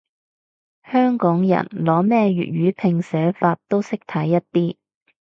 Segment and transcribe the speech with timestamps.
[0.83, 4.75] 香港人，攞咩粵語拼寫法都識睇一啲